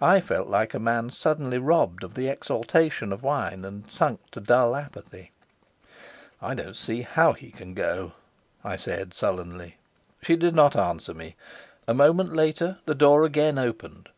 [0.00, 4.40] I felt like a man suddenly robbed of the exaltation of wine and sunk to
[4.40, 5.30] dull apathy.
[6.40, 8.12] "I don't see how he can go,"
[8.64, 9.76] I said sullenly.
[10.22, 11.36] She did not answer me.
[11.86, 14.08] A moment later the door again opened.